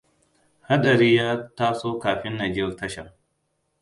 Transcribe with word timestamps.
Hadari 0.61 1.15
ya 1.15 1.49
taso 1.55 1.99
kafin 1.99 2.37
na 2.37 2.49
je 2.51 2.75
tasha. 2.75 3.13